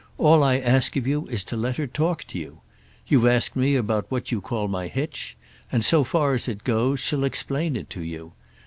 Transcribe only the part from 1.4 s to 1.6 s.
to